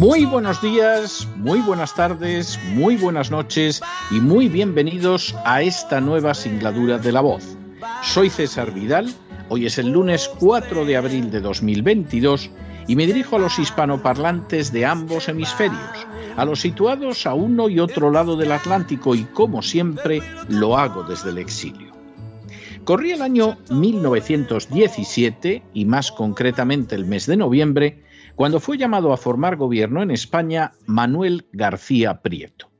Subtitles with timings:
[0.00, 6.32] Muy buenos días, muy buenas tardes, muy buenas noches y muy bienvenidos a esta nueva
[6.32, 7.58] singladura de la voz.
[8.02, 9.12] Soy César Vidal,
[9.50, 12.50] hoy es el lunes 4 de abril de 2022
[12.88, 17.78] y me dirijo a los hispanoparlantes de ambos hemisferios, a los situados a uno y
[17.78, 21.89] otro lado del Atlántico y como siempre lo hago desde el exilio.
[22.84, 28.02] Corría el año 1917 y más concretamente el mes de noviembre,
[28.34, 32.70] cuando fue llamado a formar gobierno en España Manuel García Prieto.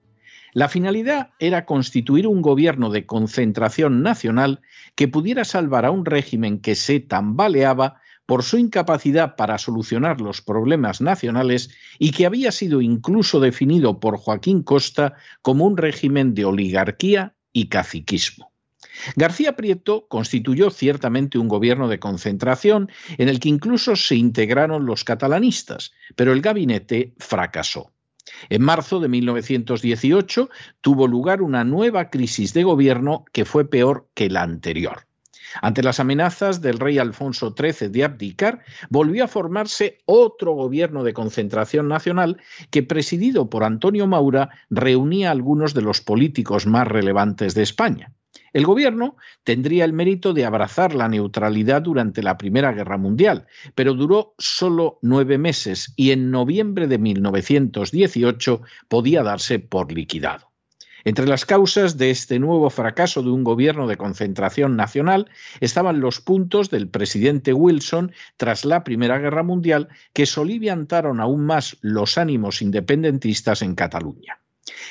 [0.53, 4.63] La finalidad era constituir un gobierno de concentración nacional
[4.97, 10.41] que pudiera salvar a un régimen que se tambaleaba por su incapacidad para solucionar los
[10.41, 16.45] problemas nacionales y que había sido incluso definido por Joaquín Costa como un régimen de
[16.47, 18.50] oligarquía y caciquismo.
[19.17, 25.05] García Prieto constituyó ciertamente un gobierno de concentración en el que incluso se integraron los
[25.05, 27.93] catalanistas, pero el gabinete fracasó.
[28.49, 34.31] En marzo de 1918 tuvo lugar una nueva crisis de gobierno que fue peor que
[34.31, 35.07] la anterior.
[35.63, 41.13] Ante las amenazas del rey Alfonso XIII de abdicar, volvió a formarse otro gobierno de
[41.13, 42.41] concentración nacional
[42.71, 48.13] que, presidido por Antonio Maura, reunía a algunos de los políticos más relevantes de España.
[48.53, 53.95] El gobierno tendría el mérito de abrazar la neutralidad durante la Primera Guerra Mundial, pero
[53.95, 60.51] duró solo nueve meses y en noviembre de 1918 podía darse por liquidado.
[61.05, 65.31] Entre las causas de este nuevo fracaso de un gobierno de concentración nacional
[65.61, 71.79] estaban los puntos del presidente Wilson tras la Primera Guerra Mundial que soliviantaron aún más
[71.81, 74.40] los ánimos independentistas en Cataluña.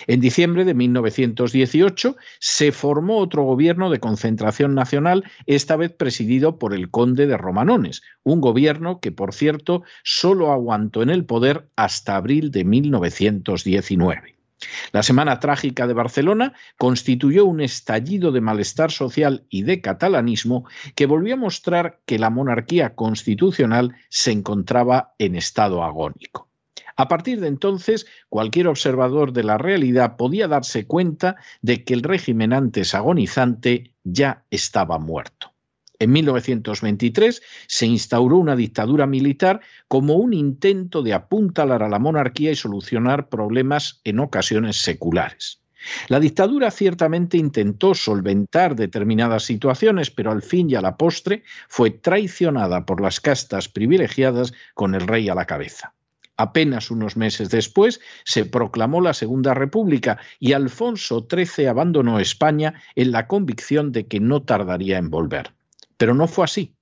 [0.07, 6.73] En diciembre de 1918 se formó otro gobierno de concentración nacional, esta vez presidido por
[6.73, 12.15] el conde de Romanones, un gobierno que, por cierto, solo aguantó en el poder hasta
[12.15, 14.35] abril de 1919.
[14.91, 20.65] La Semana Trágica de Barcelona constituyó un estallido de malestar social y de catalanismo
[20.95, 26.48] que volvió a mostrar que la monarquía constitucional se encontraba en estado agónico.
[26.99, 32.03] A partir de entonces, cualquier observador de la realidad podía darse cuenta de que el
[32.03, 35.53] régimen antes agonizante ya estaba muerto.
[35.97, 42.51] En 1923 se instauró una dictadura militar como un intento de apuntalar a la monarquía
[42.51, 45.61] y solucionar problemas en ocasiones seculares.
[46.09, 51.91] La dictadura ciertamente intentó solventar determinadas situaciones, pero al fin y a la postre fue
[51.91, 55.93] traicionada por las castas privilegiadas con el rey a la cabeza.
[56.39, 63.11] Apenas unos meses después se proclamó la Segunda República y Alfonso XIII abandonó España en
[63.11, 65.51] la convicción de que no tardaría en volver.
[65.97, 66.77] Pero no fue así.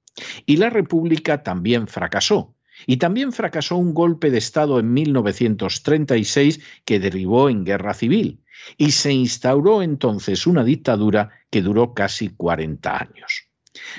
[0.46, 2.54] Y la República también fracasó.
[2.86, 8.44] Y también fracasó un golpe de Estado en 1936 que derivó en guerra civil.
[8.78, 13.48] Y se instauró entonces una dictadura que duró casi 40 años.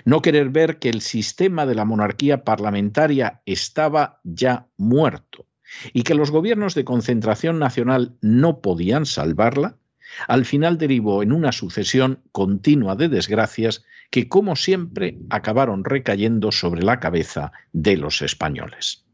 [0.04, 5.47] No querer ver que el sistema de la monarquía parlamentaria estaba ya muerto
[5.92, 9.76] y que los gobiernos de concentración nacional no podían salvarla,
[10.26, 16.82] al final derivó en una sucesión continua de desgracias que, como siempre, acabaron recayendo sobre
[16.82, 19.04] la cabeza de los españoles.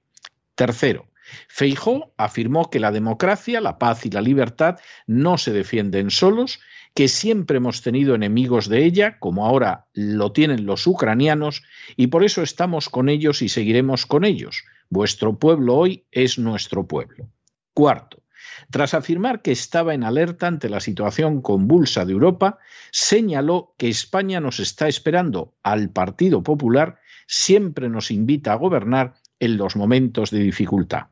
[0.55, 1.08] Tercero,
[1.49, 6.61] Feijó afirmó que la democracia, la paz y la libertad no se defienden solos,
[6.95, 11.63] que siempre hemos tenido enemigos de ella, como ahora lo tienen los ucranianos,
[11.97, 14.65] y por eso estamos con ellos y seguiremos con ellos.
[14.91, 17.29] Vuestro pueblo hoy es nuestro pueblo.
[17.75, 18.23] Cuarto,
[18.71, 22.59] tras afirmar que estaba en alerta ante la situación convulsa de Europa,
[22.91, 29.57] señaló que España nos está esperando al Partido Popular, siempre nos invita a gobernar en
[29.57, 31.07] los momentos de dificultad.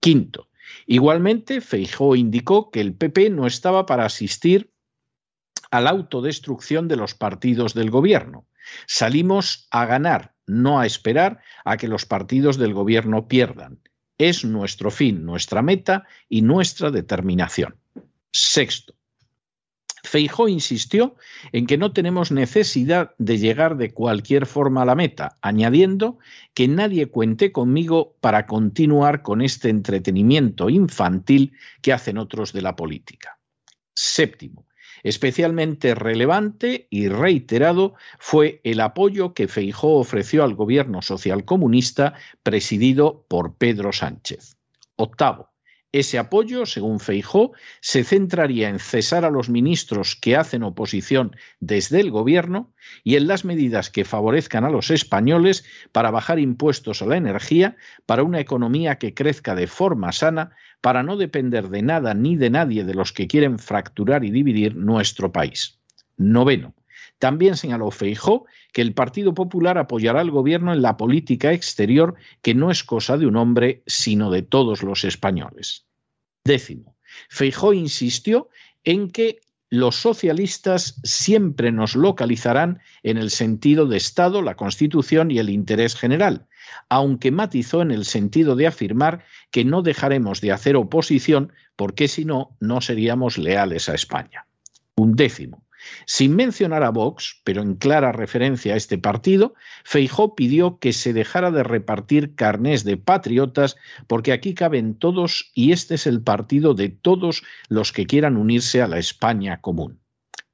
[0.00, 0.48] Quinto,
[0.86, 4.72] igualmente Feijó indicó que el PP no estaba para asistir
[5.70, 8.46] a la autodestrucción de los partidos del gobierno.
[8.86, 13.80] Salimos a ganar, no a esperar a que los partidos del gobierno pierdan.
[14.18, 17.76] Es nuestro fin, nuestra meta y nuestra determinación.
[18.32, 18.94] Sexto,
[20.08, 21.16] Feijó insistió
[21.52, 26.18] en que no tenemos necesidad de llegar de cualquier forma a la meta, añadiendo
[26.54, 31.52] que nadie cuente conmigo para continuar con este entretenimiento infantil
[31.82, 33.38] que hacen otros de la política.
[33.92, 34.66] Séptimo,
[35.04, 43.54] Especialmente relevante y reiterado fue el apoyo que Feijó ofreció al gobierno socialcomunista presidido por
[43.54, 44.56] Pedro Sánchez.
[44.96, 45.50] Octavo,
[45.92, 52.00] ese apoyo, según Feijó, se centraría en cesar a los ministros que hacen oposición desde
[52.00, 52.72] el gobierno
[53.04, 57.76] y en las medidas que favorezcan a los españoles para bajar impuestos a la energía,
[58.04, 60.50] para una economía que crezca de forma sana,
[60.80, 64.76] para no depender de nada ni de nadie de los que quieren fracturar y dividir
[64.76, 65.78] nuestro país.
[66.18, 66.74] Noveno.
[67.18, 72.54] También señaló Feijó que el Partido Popular apoyará al gobierno en la política exterior, que
[72.54, 75.86] no es cosa de un hombre, sino de todos los españoles.
[76.44, 76.96] Décimo,
[77.28, 78.48] Feijó insistió
[78.84, 85.38] en que los socialistas siempre nos localizarán en el sentido de Estado, la Constitución y
[85.38, 86.46] el interés general,
[86.88, 92.24] aunque matizó en el sentido de afirmar que no dejaremos de hacer oposición porque si
[92.24, 94.46] no, no seríamos leales a España.
[94.96, 95.67] Un décimo.
[96.06, 99.54] Sin mencionar a Vox, pero en clara referencia a este partido,
[99.84, 103.76] Feijó pidió que se dejara de repartir carnés de patriotas
[104.06, 108.82] porque aquí caben todos y este es el partido de todos los que quieran unirse
[108.82, 110.00] a la España común.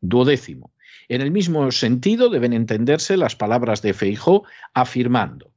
[0.00, 0.73] Duodécimo.
[1.09, 5.55] En el mismo sentido deben entenderse las palabras de Feijó afirmando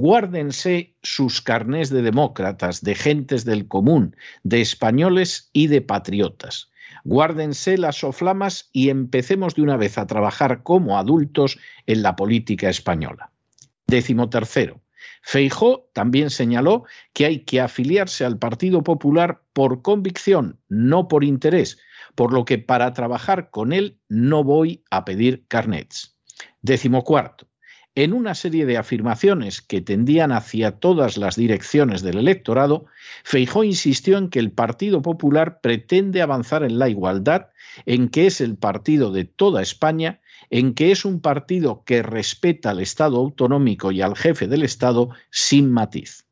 [0.00, 6.70] Guárdense sus carnés de demócratas, de gentes del común, de españoles y de patriotas.
[7.08, 12.68] Guárdense las soflamas y empecemos de una vez a trabajar como adultos en la política
[12.68, 13.32] española.
[13.86, 14.82] Décimo tercero.
[15.22, 16.84] Feijó también señaló
[17.14, 21.78] que hay que afiliarse al Partido Popular por convicción, no por interés,
[22.14, 26.14] por lo que para trabajar con él no voy a pedir carnets.
[26.60, 27.47] Décimo cuarto
[27.98, 32.86] en una serie de afirmaciones que tendían hacia todas las direcciones del electorado,
[33.24, 37.48] Feijó insistió en que el Partido Popular pretende avanzar en la igualdad,
[37.86, 42.70] en que es el partido de toda España, en que es un partido que respeta
[42.70, 46.24] al Estado autonómico y al jefe del Estado sin matiz.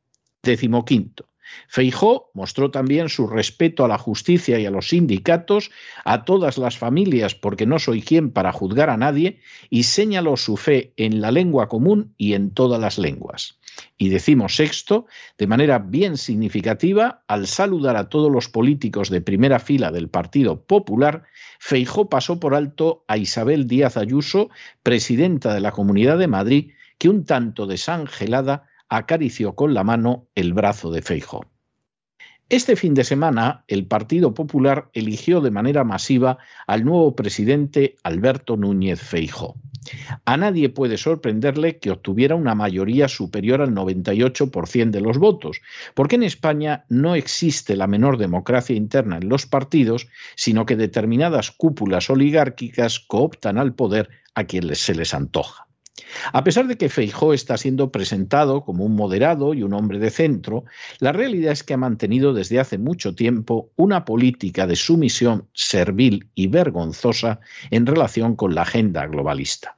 [0.44, 1.26] Décimo quinto.
[1.68, 5.70] Feijó mostró también su respeto a la justicia y a los sindicatos,
[6.04, 9.40] a todas las familias, porque no soy quien para juzgar a nadie,
[9.70, 13.58] y señaló su fe en la lengua común y en todas las lenguas.
[13.98, 15.06] Y decimos sexto,
[15.38, 20.62] de manera bien significativa, al saludar a todos los políticos de primera fila del Partido
[20.62, 21.24] Popular,
[21.58, 24.50] Feijó pasó por alto a Isabel Díaz Ayuso,
[24.82, 30.52] presidenta de la Comunidad de Madrid, que un tanto desangelada acarició con la mano el
[30.52, 31.44] brazo de Feijóo.
[32.48, 36.38] Este fin de semana, el Partido Popular eligió de manera masiva
[36.68, 39.56] al nuevo presidente Alberto Núñez Feijóo.
[40.24, 45.60] A nadie puede sorprenderle que obtuviera una mayoría superior al 98% de los votos,
[45.94, 51.50] porque en España no existe la menor democracia interna en los partidos, sino que determinadas
[51.50, 55.65] cúpulas oligárquicas cooptan al poder a quien se les antoja.
[56.32, 60.10] A pesar de que Feijó está siendo presentado como un moderado y un hombre de
[60.10, 60.64] centro,
[60.98, 66.28] la realidad es que ha mantenido desde hace mucho tiempo una política de sumisión servil
[66.34, 69.76] y vergonzosa en relación con la agenda globalista.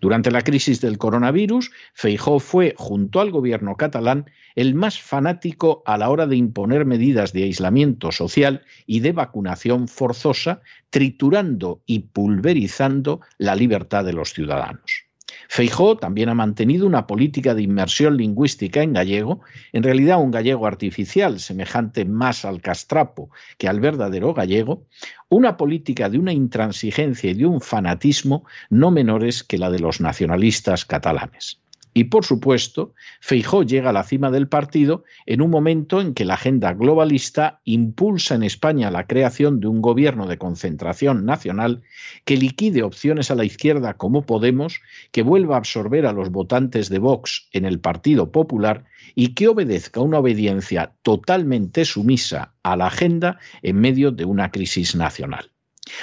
[0.00, 5.98] Durante la crisis del coronavirus, Feijó fue, junto al gobierno catalán, el más fanático a
[5.98, 13.20] la hora de imponer medidas de aislamiento social y de vacunación forzosa, triturando y pulverizando
[13.38, 15.11] la libertad de los ciudadanos.
[15.48, 19.40] Feijó también ha mantenido una política de inmersión lingüística en gallego,
[19.72, 24.86] en realidad un gallego artificial, semejante más al castrapo que al verdadero gallego,
[25.28, 30.00] una política de una intransigencia y de un fanatismo no menores que la de los
[30.00, 31.61] nacionalistas catalanes.
[31.94, 36.24] Y por supuesto, Feijó llega a la cima del partido en un momento en que
[36.24, 41.82] la agenda globalista impulsa en España la creación de un gobierno de concentración nacional
[42.24, 44.80] que liquide opciones a la izquierda como Podemos,
[45.10, 48.84] que vuelva a absorber a los votantes de Vox en el Partido Popular
[49.14, 54.94] y que obedezca una obediencia totalmente sumisa a la agenda en medio de una crisis
[54.94, 55.50] nacional.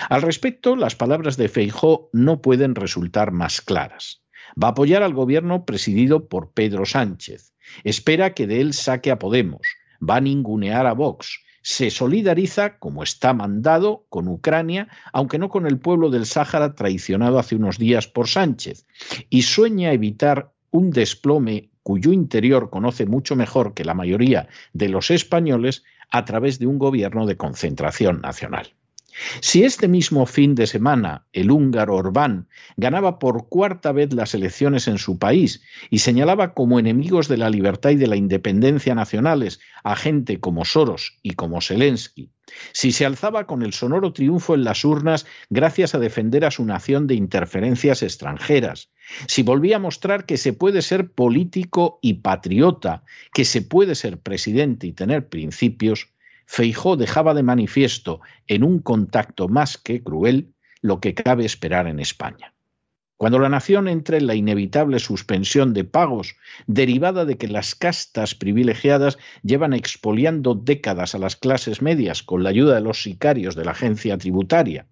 [0.10, 4.22] Al respecto, las palabras de Feijó no pueden resultar más claras.
[4.62, 7.54] Va a apoyar al gobierno presidido por Pedro Sánchez.
[7.84, 9.62] Espera que de él saque a Podemos.
[10.08, 11.40] Va a ningunear a Vox.
[11.62, 17.38] Se solidariza, como está mandado, con Ucrania, aunque no con el pueblo del Sáhara traicionado
[17.38, 18.86] hace unos días por Sánchez.
[19.30, 25.12] Y sueña evitar un desplome cuyo interior conoce mucho mejor que la mayoría de los
[25.12, 28.74] españoles a través de un gobierno de concentración nacional.
[29.42, 32.48] Si este mismo fin de semana el húngaro Orbán
[32.78, 37.50] ganaba por cuarta vez las elecciones en su país y señalaba como enemigos de la
[37.50, 42.32] libertad y de la independencia nacionales a gente como Soros y como Zelensky,
[42.74, 46.66] si se alzaba con el sonoro triunfo en las urnas gracias a defender a su
[46.66, 48.90] nación de interferencias extranjeras,
[49.28, 54.20] si volvía a mostrar que se puede ser político y patriota, que se puede ser
[54.20, 56.10] presidente y tener principios,
[56.52, 62.00] Feijó dejaba de manifiesto en un contacto más que cruel lo que cabe esperar en
[62.00, 62.56] España.
[63.18, 68.34] Cuando la nación entre en la inevitable suspensión de pagos derivada de que las castas
[68.34, 73.66] privilegiadas llevan expoliando décadas a las clases medias con la ayuda de los sicarios de
[73.66, 74.88] la agencia tributaria,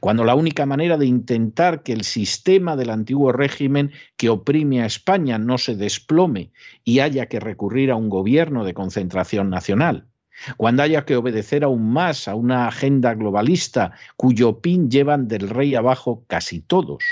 [0.00, 4.86] cuando la única manera de intentar que el sistema del antiguo régimen que oprime a
[4.86, 6.50] España no se desplome
[6.82, 10.08] y haya que recurrir a un gobierno de concentración nacional,
[10.56, 15.74] cuando haya que obedecer aún más a una agenda globalista cuyo pin llevan del rey
[15.74, 17.04] abajo casi todos,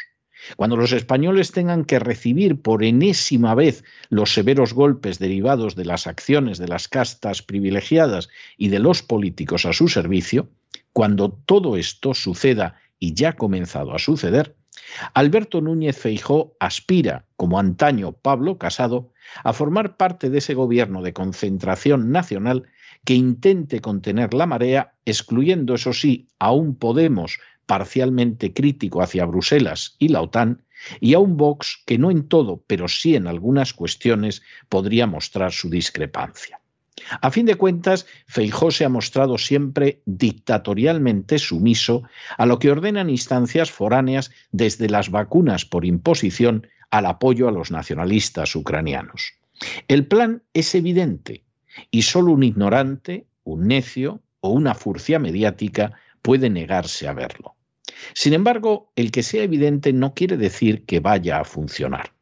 [0.56, 6.06] cuando los españoles tengan que recibir por enésima vez los severos golpes derivados de las
[6.06, 10.48] acciones de las castas privilegiadas y de los políticos a su servicio,
[10.92, 14.54] cuando todo esto suceda y ya ha comenzado a suceder,
[15.14, 19.12] Alberto Núñez Feijó aspira, como antaño Pablo Casado,
[19.42, 22.64] a formar parte de ese gobierno de concentración nacional
[23.04, 29.96] que intente contener la marea, excluyendo, eso sí, a un Podemos parcialmente crítico hacia Bruselas
[29.98, 30.62] y la OTAN,
[31.00, 35.52] y a un Vox que no en todo, pero sí en algunas cuestiones, podría mostrar
[35.52, 36.60] su discrepancia.
[37.20, 42.04] A fin de cuentas, Feijó se ha mostrado siempre dictatorialmente sumiso
[42.38, 47.70] a lo que ordenan instancias foráneas desde las vacunas por imposición al apoyo a los
[47.70, 49.34] nacionalistas ucranianos.
[49.88, 51.44] El plan es evidente,
[51.90, 57.56] y solo un ignorante, un necio o una furcia mediática puede negarse a verlo.
[58.12, 62.12] Sin embargo, el que sea evidente no quiere decir que vaya a funcionar.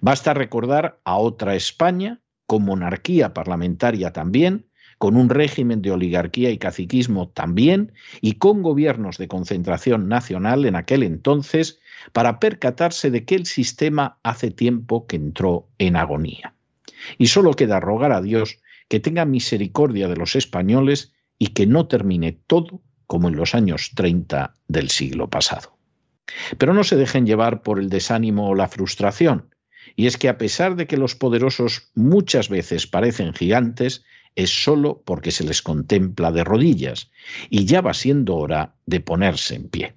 [0.00, 4.66] Basta recordar a otra España, con monarquía parlamentaria también,
[4.98, 10.76] con un régimen de oligarquía y caciquismo también, y con gobiernos de concentración nacional en
[10.76, 11.80] aquel entonces,
[12.12, 16.54] para percatarse de que el sistema hace tiempo que entró en agonía.
[17.18, 21.86] Y solo queda rogar a Dios que tenga misericordia de los españoles y que no
[21.86, 25.76] termine todo como en los años 30 del siglo pasado.
[26.58, 29.54] Pero no se dejen llevar por el desánimo o la frustración,
[29.94, 35.02] y es que a pesar de que los poderosos muchas veces parecen gigantes, es solo
[35.04, 37.10] porque se les contempla de rodillas,
[37.48, 39.94] y ya va siendo hora de ponerse en pie.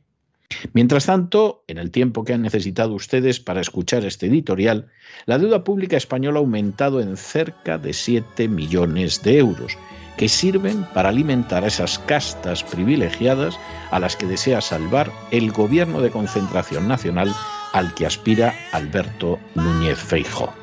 [0.73, 4.87] Mientras tanto, en el tiempo que han necesitado ustedes para escuchar este editorial,
[5.25, 9.77] la deuda pública española ha aumentado en cerca de 7 millones de euros,
[10.17, 13.57] que sirven para alimentar a esas castas privilegiadas
[13.91, 17.33] a las que desea salvar el gobierno de concentración nacional
[17.73, 20.53] al que aspira Alberto Núñez Feijóo.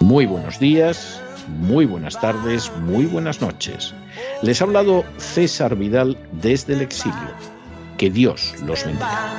[0.00, 3.94] Muy buenos días, muy buenas tardes, muy buenas noches.
[4.42, 7.34] Les ha hablado César Vidal desde el exilio
[7.96, 9.38] que Dios los bendiga.